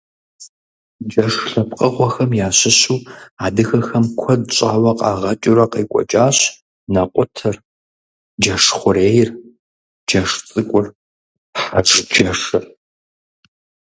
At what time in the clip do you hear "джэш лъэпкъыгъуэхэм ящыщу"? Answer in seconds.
1.07-2.99